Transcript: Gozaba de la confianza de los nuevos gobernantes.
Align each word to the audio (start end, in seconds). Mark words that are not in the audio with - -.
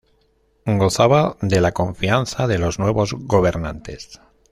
Gozaba 0.65 1.37
de 1.43 1.61
la 1.61 1.73
confianza 1.73 2.47
de 2.47 2.57
los 2.57 2.79
nuevos 2.79 3.13
gobernantes. 3.13 4.19